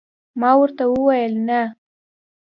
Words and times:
ما 0.39 0.51
ورته 0.61 0.83
وویل: 0.91 1.33
نه. 1.47 1.61